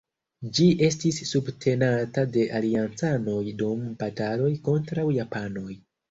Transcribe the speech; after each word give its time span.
Ĝi 0.59 0.65
estis 0.85 1.17
subtenata 1.31 2.23
de 2.37 2.45
aliancanoj 2.59 3.41
dum 3.59 3.83
bataloj 4.05 4.49
kontraŭ 4.69 5.05
japanoj. 5.19 5.75